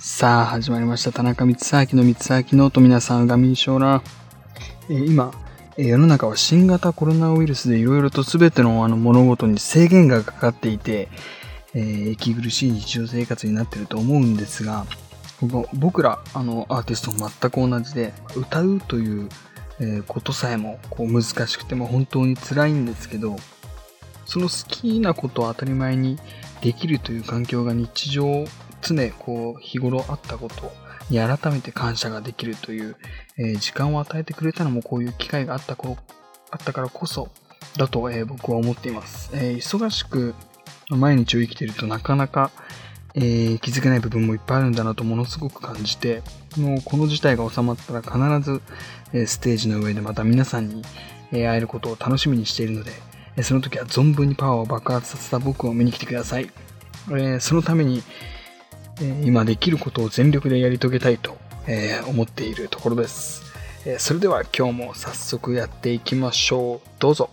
[0.00, 1.10] さあ、始まりました。
[1.10, 1.56] 田中光
[1.92, 4.02] 明の光明のと皆さん、ガミーショーラ
[4.88, 5.32] えー今、
[5.76, 11.08] え世の中は新型コロナウイルスでいろいろと全てのあの物事に制限がかかっていて、
[11.74, 14.86] えー息苦しい日常生活になっていると思うんですが、
[15.40, 19.28] 僕僕らあのアーティストも全く同じで、歌うという、
[19.80, 23.36] えことさえもこう難しくても本当に辛いんですけど、
[24.26, 26.20] その好きなことを当たり前に
[26.60, 28.44] できるという環境が日常
[28.82, 30.72] 常こう日頃あったこと
[31.10, 32.96] に改めて感謝ができるという、
[33.38, 35.96] えー時間を与えてくれたのもこういう機会があったこ
[36.50, 37.28] あったからこそ
[37.76, 40.34] だと、えー僕は思っています、えー忙しく
[40.90, 42.50] 毎日を生きているとなかなか、
[43.14, 46.22] えー気づけない部分もいっぱいあるんだなとものすごく感じて
[46.56, 48.62] もうこの事態が収まったら必ず、
[49.12, 50.82] えステージの上でまた皆さんに、
[51.32, 52.92] え会えることを楽しみにしているので、
[53.36, 56.50] えその時は存分にパワーを爆発させた僕を見に来てください、
[57.16, 58.02] えそのために
[59.00, 63.42] え今できることを全力でやり遂げたいと、え思っているところです、
[63.84, 66.88] えそれでは今日も早速やっていきましょう。
[66.98, 67.30] どうぞ。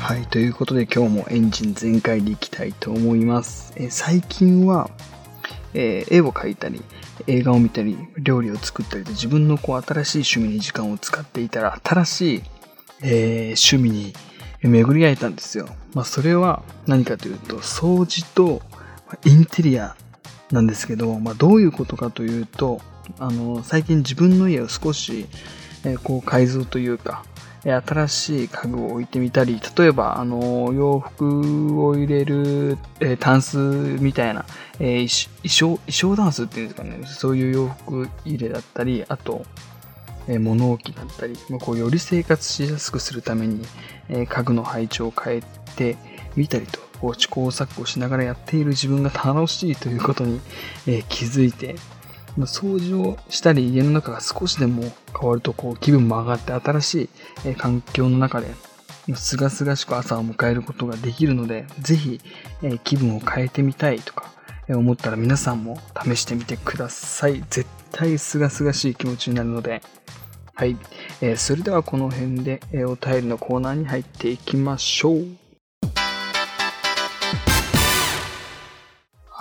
[0.00, 4.90] はいということで今日もエンジン全開でいきたいと思います、え最近は、
[5.74, 6.82] えー絵を描いたり
[7.26, 12.42] 映画を見たり料理を作ったりで自分のこう新しい趣味に時間を使っていたら新しい、
[13.02, 14.12] えー趣味に
[14.62, 18.62] 巡り合えたんですよ、まあ、それは何かというと掃除と
[19.24, 19.96] インテリア
[20.52, 22.80] なんですけど、まあ、どういうことかというと
[23.18, 25.26] あの最近自分の家を少し、
[25.84, 27.24] えーこう改造というか
[27.64, 34.44] 新しい家具を置いてみたり例えばあの洋服を入れる、えータンスみたいな、
[34.80, 37.06] えー衣装衣装ダンスっていうんですかね。
[37.06, 39.44] そういう洋服入れだったりあと、
[40.26, 43.64] えー物置だったり、まあ、こうより生活しやすくするために、
[44.08, 45.42] え家具の配置を変え
[45.76, 45.96] て
[46.34, 50.40] みたりとこう試行錯誤しながらやっている自分が楽しいということに、
[50.86, 51.76] え気づいて
[52.38, 54.82] 掃除をしたり家の中が少しでも
[55.18, 57.10] 変わるとこう気分も上がって新し
[57.44, 58.48] い環境の中で
[59.14, 62.20] すがすがしく朝を迎えることができるのでぜひ
[62.84, 64.32] 気分を変えてみたいとか
[64.68, 67.44] 思ったら皆さんも試してみてください。
[67.50, 69.82] 絶対すがすがしい気持ちになるので。
[70.54, 70.76] はい、
[71.36, 75.41] それではこの辺で、お便りのコーナーに入っていきましょう。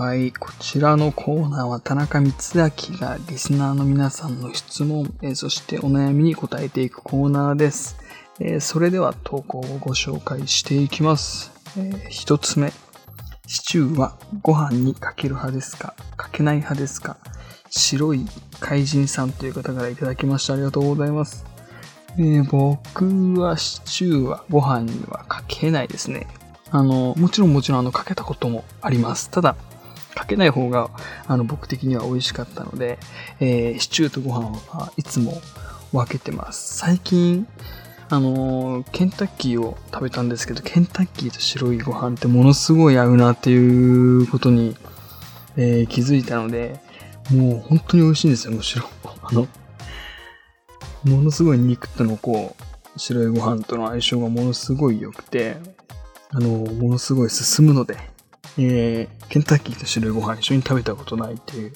[0.00, 7.98] はい、こちらのコーナーは田中光明がリスナーの皆さんの質問、えーそしてお悩みに答えていくコーナーです。
[8.40, 11.52] えーそれでは投稿をご紹介していきます。
[11.76, 12.72] えー一つ目。
[13.46, 15.94] シチューはご飯にかける派ですか？
[16.16, 17.18] かけない派ですか？
[17.68, 18.24] 白い
[18.58, 20.54] 怪人さんという方からいただきました。
[20.54, 21.44] ありがとうございます。
[22.16, 26.26] えー僕はシチューはご飯にはかけないですね。
[26.70, 29.28] あの、もちろんもちろんあの、かけたこともあります。
[29.28, 29.56] ただ、
[30.30, 30.90] けない方が
[31.26, 32.98] あの僕的には美味しかったので、
[33.40, 35.40] えーシチューとご飯はいつも
[35.92, 36.78] 分けてます。
[36.78, 37.46] 最近、
[38.08, 44.76] あのーケンタッキーを食べたんですけど、ケンタッキーと白いご飯ってものすごい合うなっていうことに、
[45.56, 46.80] えー気づいたので、
[47.30, 48.84] もう本当に美味しいんですよ、むしろ。
[49.22, 49.46] あの、
[51.04, 55.56] ものすごい肉とのこう、白いご飯との相性がものすごい良くて、
[56.30, 57.96] あの、ものすごい進むので、
[58.58, 61.72] えーケンタッキーと白いご飯一緒に食べたことないっていう、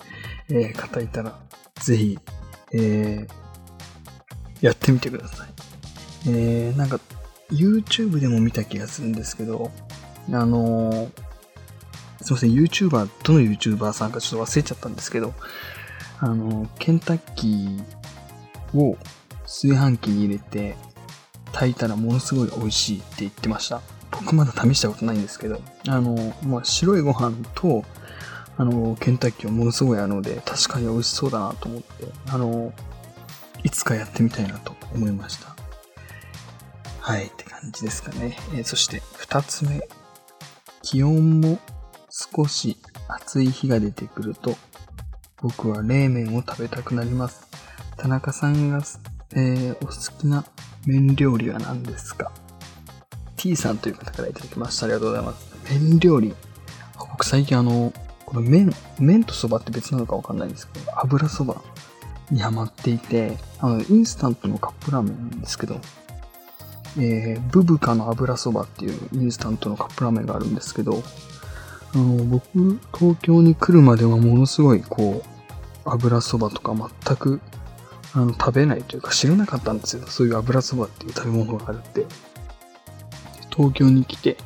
[0.51, 1.39] えー方いたら、
[1.81, 2.19] ぜひ、
[2.73, 3.29] えー
[4.61, 5.49] やってみてください。
[6.29, 6.99] えーなんか、
[7.51, 9.71] YouTube でも見た気がするんですけど、
[10.33, 11.11] あのー
[12.23, 15.35] すいません、YouTuber、どの YouTuber さんかちょっと忘れちゃったんですけど、
[16.21, 18.97] あのーケンタッキーを
[19.43, 20.75] 炊飯器に入れて
[21.53, 23.81] 炊いたらものすごい美味しいって言ってました。
[24.21, 27.85] 僕まだ試したことないんですけど、あの、まあ、白いご飯と、
[28.57, 32.73] あの、ケンタッキーはものすごいあるので、確かに美味しそうだなと思って、あの、
[33.65, 35.55] いつかやってみたいなと思いました。
[37.01, 38.37] はい、って感じですかね。
[38.55, 39.87] えーそして、二つ目。
[40.83, 41.59] 気温も
[42.11, 42.77] 少し
[43.09, 44.57] 暑い日が出てくると、
[45.43, 47.49] 僕は冷麺を食べたくなります。
[47.97, 48.83] 田中さんが、
[49.35, 50.45] えーお好きな
[50.87, 52.33] 麺料理は何ですか？
[53.45, 54.87] T さんという方からいただきました。
[54.87, 55.55] ありがとうございます。
[55.71, 56.35] 麺料理。
[56.99, 57.93] 僕最近あの、
[58.25, 61.61] この麺、麺とそばって別なのかわかんないんですけど、油そば
[62.31, 65.79] にハマっていて、あの、インスタントのカップラーメンなんですけど、
[66.97, 71.03] えー、ブブカの油そばっていうインスタントのカップラーメンがあるんですけど、
[71.95, 75.29] あの、僕、東京に来るまではものすごい、こう、
[75.85, 77.43] 油そばとか全く
[78.15, 80.07] あの、食べないというか知らなかったんですよ。
[80.07, 82.07] そういう油そばっていう食べ物があるって。
[83.55, 84.37] 東京に来て、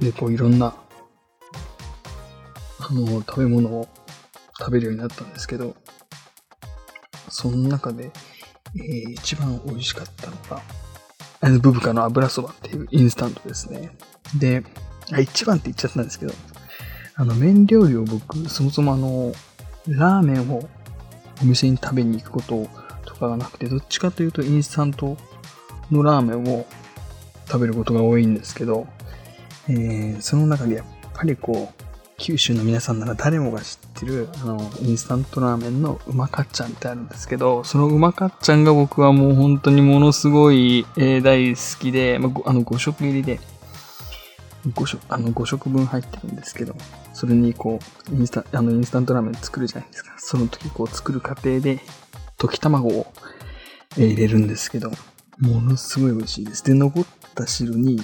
[0.00, 0.74] で、こういろんな、
[2.78, 3.88] あの、食べ物を
[4.58, 5.76] 食べるようになったんですけど、
[7.28, 8.10] その中で、
[8.76, 10.62] えー、一番美味しかったのが、
[11.40, 13.96] あの、ブブカの油そばっていうインスタントですね。
[14.36, 14.62] で、
[15.12, 16.34] あ、一番って言っちゃったんですけど、
[17.16, 19.32] あの、麺料理を僕、そもそもあの、
[19.86, 20.68] ラーメンを
[21.42, 22.68] お店に食べに行くこと
[23.04, 25.16] とかがなくて、どっちかというとインスタント
[25.90, 26.66] のラーメンを
[27.50, 28.86] 食べることが多いんですけど、
[29.68, 31.84] えー、その中でやっぱりこう、
[32.20, 43.40] 九州の皆さんなら誰もが知ってる、あの、インスタントラーメンのうまかっちゃんってあるんですけど、そのうまかっちゃんが僕はもう本当にものすごい、えー、大好きで、まあ、あの、5食入りで、
[44.68, 46.76] 5食、あの、5食分入ってるんですけど、
[47.14, 47.80] それにこ
[48.12, 50.14] う、インスタ、あの、インスタントラーメン作るじゃないですか。
[50.18, 51.80] その時こう作る過程で、
[52.36, 53.06] 溶き卵を、
[53.96, 54.90] えー、入れるんですけど、
[55.38, 56.62] ものすごい美味しいです。
[56.64, 58.00] で、残っった汁に、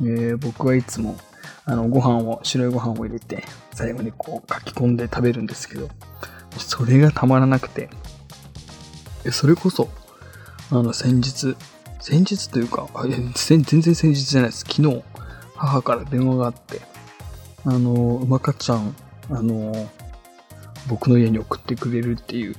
[0.00, 1.16] えー、僕はいつも
[1.64, 5.88] あの、ご飯を、白いご飯を入れて、最後にこう書き込んで食べるんですけど、
[6.58, 7.88] それがたまらなくて、
[9.30, 9.88] それこそ、
[10.70, 11.56] あの、先日、
[12.00, 12.88] 先日というか、
[13.34, 14.64] 全然先日じゃないです。
[14.68, 15.02] 昨日、
[15.54, 16.80] 母から電話があって、
[17.64, 18.96] あの、うまかちゃん、
[19.30, 19.88] あの、
[20.88, 22.56] 僕の家に送ってくれるっていう、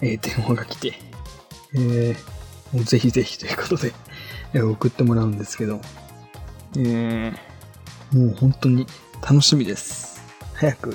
[0.00, 0.94] えー、電話が来て、
[1.74, 3.92] えー、もうぜひぜひということで、
[4.62, 5.80] 送ってもらうんですけど、
[6.76, 8.86] えー、もう本当に
[9.22, 10.22] 楽しみです。
[10.54, 10.94] 早く、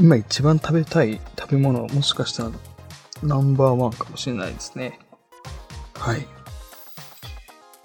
[0.00, 2.50] 今一番食べたい食べ物、もしかしたら
[3.22, 4.98] ナンバーワンかもしれないですね。
[5.94, 6.26] はい。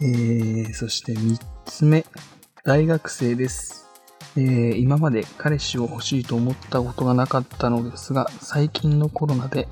[0.01, 2.05] えー、そして三つ目、
[2.63, 3.89] 大学生です。
[4.35, 9.67] えー、今まで彼氏を欲しいと思ったことがなかったのですが、最近のコロナで、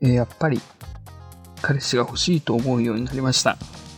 [0.00, 0.60] えー、やっぱり
[1.62, 3.56] 彼氏が欲しいと思うようになりました。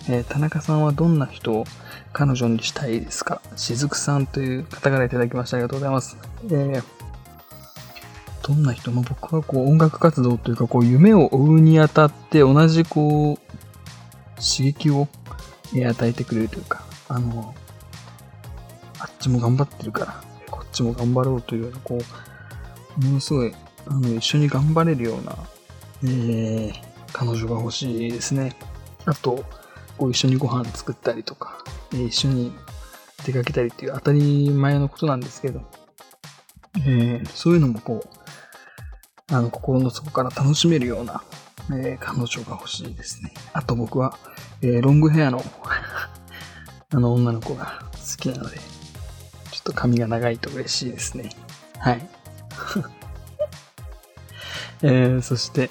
[0.09, 1.65] えー、田中さんはどんな人を
[2.13, 3.43] 彼女にしたいですか？
[3.57, 5.59] しずくさんという方からいただきました。
[5.59, 6.17] ありがとうございます。
[6.47, 6.83] えー、
[8.43, 13.39] どんな人も僕はこう音楽活動というかこう夢を追うにあたって同じこう
[14.37, 15.09] 刺激を
[15.75, 17.55] 与えてくれるというか、あの、
[19.01, 21.99] あっちも頑張ってるから、こっちも頑張ろうというような、こ
[23.01, 23.53] う、ものすごい、
[23.87, 25.37] あの、一緒に頑張れるような、
[26.05, 26.73] えー、
[27.13, 28.57] 彼女が欲しいですね。
[29.05, 29.45] あと、
[29.99, 31.59] こう一緒にご飯作ったりとか、
[31.93, 32.53] え一緒に
[33.27, 35.61] 出かけたりっていう当たり前のことなんですけど、
[36.87, 41.23] えー、そういうのもこう、あの、心の底から楽しめるような、
[41.71, 43.33] えー、彼女が欲しいですね。
[43.53, 44.17] あと僕は、
[44.63, 45.45] えー、ロングヘアの
[46.91, 51.31] あの女の子が好きなので、ちょっと髪が長いと嬉しいですね。
[51.79, 52.09] はい。
[54.83, 55.71] えー、そして、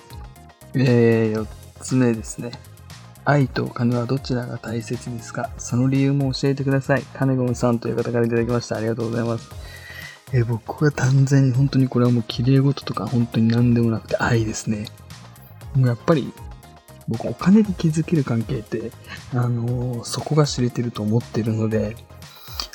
[0.73, 1.47] えー、4
[1.81, 2.51] つ目ですね。
[3.29, 5.49] 愛とお金はどちらが大切ですか？
[5.57, 7.01] その理由も教えてください。
[7.01, 8.77] カネゴンさんという方からいただきました。
[8.77, 9.49] ありがとうございます。
[10.31, 14.85] え、僕は断然に本当にこれはもう綺麗事とか本当に何でもなくて愛ですね。
[15.75, 16.31] もうやっぱり
[17.09, 18.91] 僕お金で築ける関係って、
[19.33, 21.97] あのー、そこが知れてると思ってるので、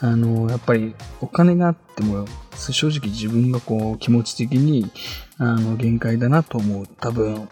[0.00, 2.26] あのー、やっぱりお金があっても
[2.58, 4.90] 正直自分がこう気持ち的に
[5.38, 7.48] あの限界だなと思う多分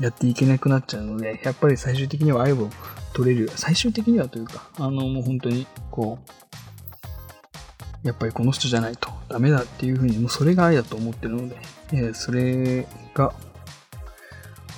[0.00, 2.68] やっていけなくなっちゃうので、やっぱり最終的には愛を
[3.12, 3.50] 取れる。
[3.54, 6.18] 最終的にはというか、あの、もう本当に、こ
[8.04, 11.56] う、やっぱりこの人じゃないとダメだっていうふうに、もうそれが愛だと思ってるので、
[11.92, 13.32] えー、それが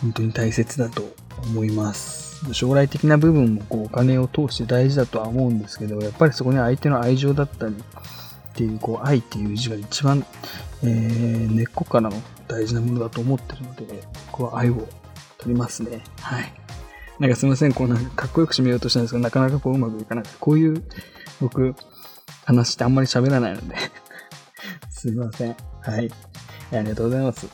[0.00, 2.53] 本当に大切だと思います。
[2.53, 10.27] 将来的な部分もこうお金を通して大事だとは思うんですけど、やっぱりそこに相手の愛情だったりっていう、こう愛っていう字が一番、
[10.83, 14.87] えー、根っこからの大事なものだと思ってるので、僕は愛を
[15.45, 16.03] 撮りますね。
[16.21, 16.53] はい。
[17.21, 20.83] なんかすいません、こうなんかかっこよく締めようとしたんですけど、なかなかこううまくいかなくて、こういう
[21.41, 21.75] 僕、
[22.45, 23.77] 話ってあんまり喋らないので
[24.91, 25.57] すいません。
[25.81, 26.11] はい。
[26.73, 27.47] ありがとうございます。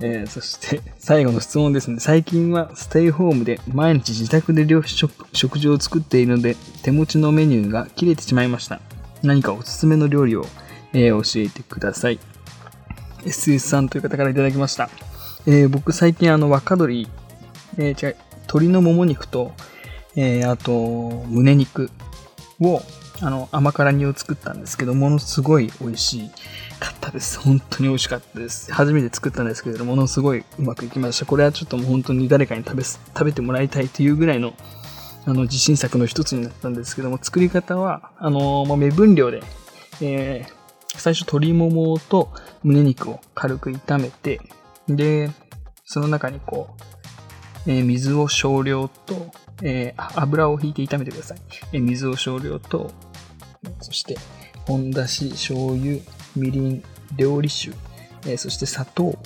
[0.00, 1.98] えー、そして、最後の質問ですね。
[2.00, 8.80] 最近はステイホームで毎日自宅で料食食事を作っているので、手持ちのメニューが切れてしまいました。
[9.22, 10.46] 何かおすすめの料理を、
[10.92, 12.18] えー、教えてください。
[13.24, 14.90] SS さんという方からいただきました。
[15.46, 17.08] えー、僕最近あの若鶏
[17.78, 19.52] えー、違う、鶏のもも肉と、
[20.16, 21.90] えー、あと、胸肉
[22.60, 22.82] を、
[23.20, 26.30] あの、甘辛煮を作ったんですけど、ものすごい美味し
[26.80, 27.38] かったです。
[27.38, 28.72] 本当に美味しかったです。
[28.72, 31.24] 初めて作ったんですけれども、のすごいうまくいきました。
[31.24, 34.54] これはちょっともう本当に誰かに食べ、食べてもらいたいというぐらいの、
[35.24, 39.42] あの、自信作の一つになったんですけども、作り方は、あの、まあ、目分量で、
[40.00, 42.32] えー、最初鶏ももと
[42.64, 44.40] 胸肉を軽く炒めて、
[44.88, 45.30] で、
[45.84, 47.01] その中にこう、
[47.66, 51.38] えー、水を少量と、えー、油を引いて炒めてください。
[51.72, 52.90] えー、水を少量と、
[53.80, 54.16] そして、
[54.66, 55.98] 本だし、醤油、
[56.36, 56.82] みりん、
[57.16, 57.72] 料理酒、
[58.26, 59.18] え、そして砂糖、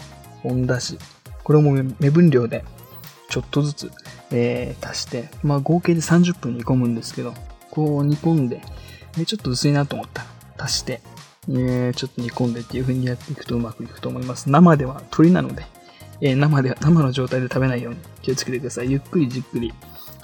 [0.43, 0.99] 本だし。
[1.45, 2.65] これも目分量で
[3.29, 3.93] ちょっとずつ、
[4.33, 7.35] え、足して、まあ合計で30分煮込むんですけど、
[7.71, 8.63] こう煮込んで、
[9.19, 11.01] えちょっと薄いなと思ったら足して、
[11.49, 14.51] え、ちょっと煮込んでっていう風にやっていくとうまくいくと思います。
[14.51, 15.67] 生では鶏なので、
[16.21, 18.91] えー、生で、生の状態で食べないように気をつけてください。
[18.91, 19.73] ゆっくりじっくり、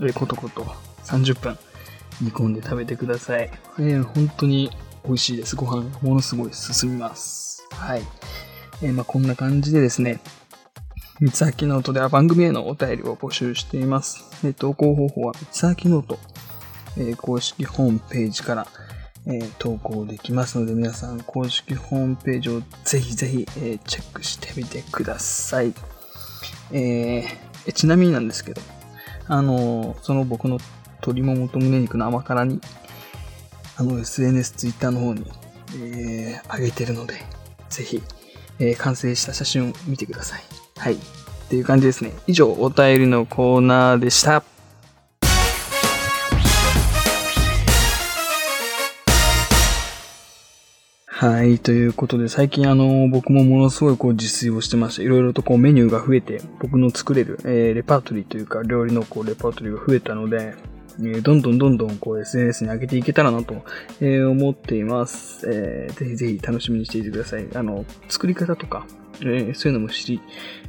[0.01, 0.63] えー、コトコト
[1.05, 1.59] 30分
[2.21, 3.51] 煮込んで食べてください。
[3.79, 4.71] えー、本当に
[5.05, 5.57] 美味しいです。
[5.57, 7.67] ご飯ものすごい進みます。
[7.73, 8.03] はい。
[8.83, 10.21] えー、まあこんな感じでですね、
[11.21, 14.25] 光秋ノートでは番組へのお便りを募集しています。
[14.45, 16.19] えー、投稿方法は光秋ノート、
[16.97, 18.67] えー、公式ホームページから、
[19.27, 25.73] えー、投稿できますので、皆さん公式ホームページをぜひぜひ、えー、チェックしてみてください。
[26.73, 28.61] えー、ちなみになんですけど、
[29.29, 30.59] あのその僕の
[30.97, 32.61] 鶏ももと胸肉の甘辛に、
[33.77, 35.25] あの SNS、Twitter の方に、
[35.77, 37.15] えー、上げてるので、
[37.69, 38.03] ぜひ、
[38.59, 40.43] えー、完成した写真を見てください。
[40.79, 40.95] はい。
[40.95, 40.99] っ
[41.49, 42.13] ていう感じですね。
[42.27, 44.43] 以上、お便りのコーナーでした。
[51.23, 51.61] はい。
[51.61, 60.57] ということで、最近あの、僕もものすごいこう自炊をしてまして、いろいろとこうメニューが増えて、僕の作れる、えー、レパートリーというか、料理のこうレパートリーが増えたので、
[60.99, 63.65] えー、どんどんどんどんこう SNS に上げていけたらなと、
[64.01, 65.47] えー、思っています。
[65.49, 67.47] えー、ぜひぜひ楽しみにしていてください。
[67.55, 68.85] あの、作り方とか、
[69.21, 70.21] えー、そういうのも知り、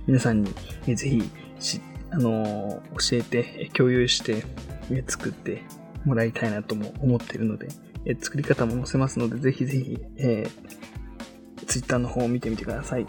[0.05, 0.53] 皆さんに、
[0.85, 1.23] えー、ぜひ
[1.59, 1.81] し、
[2.11, 4.45] あのー、教えて、共有して、
[4.91, 5.63] えー、作って
[6.05, 7.69] もらいたいなとも思っているので、
[8.05, 13.07] え作り方も載せますので、ぜひぜひ、えー、Twitter の方を見てみてください。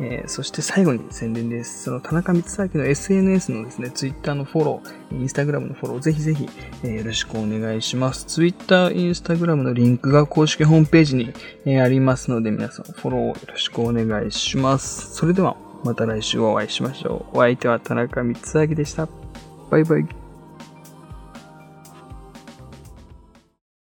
[0.00, 1.84] えー、そして最後に宣伝です。
[1.84, 6.48] その田中光明の SNS のですね、Twitter のフォロー、Instagram のフォロー、ぜひぜひ、
[6.84, 8.24] えー、よろしくお願いします。
[8.26, 11.32] Twitter、Instagram のリンクが公式ホームページに、
[11.64, 15.14] えー、ありますので、皆さんフォローよろしくお願いします。
[15.14, 17.38] それでは、また来週お会いしましょう。
[17.38, 19.08] お相手は田中光明でした。
[19.70, 20.27] バイバイ。